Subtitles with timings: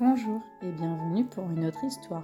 [0.00, 2.22] Bonjour et bienvenue pour une autre histoire.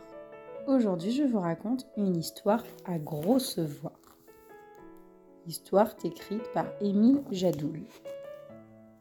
[0.69, 3.99] Aujourd'hui, je vous raconte une histoire à grosse voix.
[5.49, 7.81] Histoire écrite par Émile Jadoul.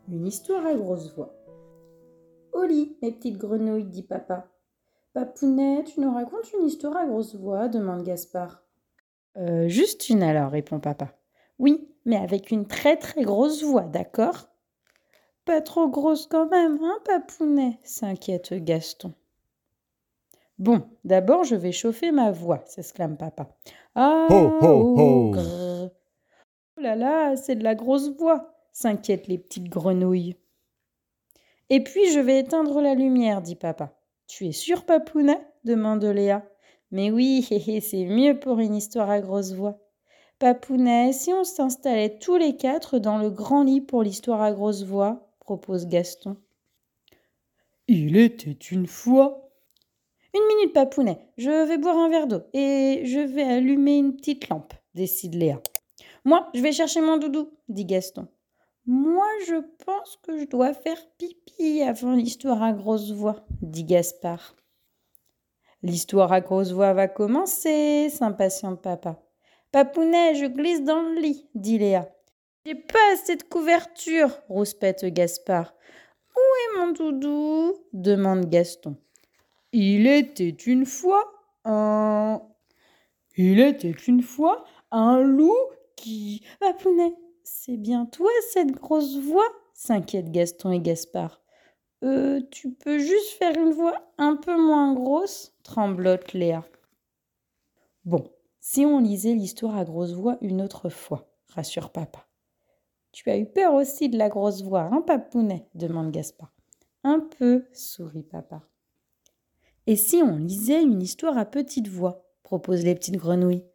[0.09, 1.35] Une histoire à grosse voix.
[2.51, 4.47] Au lit, mes petites grenouilles, dit papa.
[5.13, 8.63] Papounet, tu nous racontes une histoire à grosse voix demande Gaspard.
[9.37, 11.13] Euh, juste une alors, répond papa.
[11.59, 14.49] Oui, mais avec une très très grosse voix, d'accord?
[15.45, 17.77] Pas trop grosse quand même, hein, papounet?
[17.83, 19.13] s'inquiète Gaston.
[20.59, 23.49] Bon, d'abord je vais chauffer ma voix, s'exclame papa.
[23.95, 25.31] Ah Ho, ho, ho.
[25.31, 25.89] grrr.
[26.77, 30.37] Oh là là, c'est de la grosse voix, s'inquiètent les petites grenouilles.
[31.69, 33.93] Et puis je vais éteindre la lumière, dit papa.
[34.27, 35.39] Tu es sûr, papounet?
[35.63, 36.43] demande Léa.
[36.91, 37.41] Mais oui,
[37.81, 39.79] c'est mieux pour une histoire à grosse voix.
[40.39, 44.83] Papounet, si on s'installait tous les quatre dans le grand lit pour l'histoire à grosse
[44.83, 46.37] voix, propose Gaston.
[47.87, 49.51] Il était une fois.
[50.33, 54.49] Une minute, Papounet, je vais boire un verre d'eau et je vais allumer une petite
[54.49, 55.61] lampe, décide Léa.
[56.25, 58.27] Moi, je vais chercher mon doudou, dit Gaston.
[58.85, 59.55] Moi, je
[59.85, 64.55] pense que je dois faire pipi avant l'histoire à grosse voix, dit Gaspard.
[65.83, 69.21] L'histoire à grosse voix va commencer, s'impatiente papa.
[69.71, 72.09] Papounet, je glisse dans le lit, dit Léa.
[72.65, 75.73] J'ai pas assez de couverture, rouspète Gaspard.
[76.33, 77.73] Où est mon doudou?
[77.91, 78.95] demande Gaston.
[79.73, 81.29] Il était une fois
[81.65, 82.41] un.
[83.35, 85.53] Il était une fois un loup
[85.97, 86.45] qui.
[86.61, 87.13] Papounet,
[87.43, 89.49] c'est bien toi cette grosse voix?
[89.73, 91.41] s'inquiètent Gaston et Gaspard.
[92.05, 95.53] Euh, tu peux juste faire une voix un peu moins grosse?
[95.63, 96.63] tremblote Léa.
[98.05, 98.23] Bon,
[98.61, 102.25] si on lisait l'histoire à grosse voix une autre fois, rassure papa.
[103.13, 105.67] Tu as eu peur aussi de la grosse voix, hein, papounet?
[105.75, 106.51] demande Gaspard.
[107.03, 108.63] Un peu, sourit papa.
[109.85, 112.25] Et si on lisait une histoire à petite voix?
[112.41, 113.65] proposent les petites grenouilles.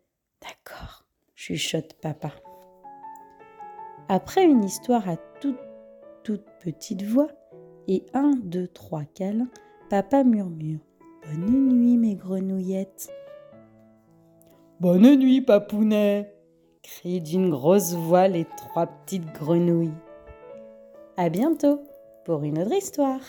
[0.43, 2.33] D'accord, chuchote papa.
[4.09, 5.59] Après une histoire à toute,
[6.25, 7.29] toute petite voix
[7.87, 9.51] et un, deux, trois câlins,
[9.89, 10.81] papa murmure
[11.23, 13.09] Bonne nuit, mes grenouillettes.
[14.81, 16.38] Bonne nuit, papounet.
[16.89, 19.93] Crient d'une grosse voix les trois petites grenouilles.
[21.19, 21.83] À bientôt
[22.25, 23.21] pour une autre histoire.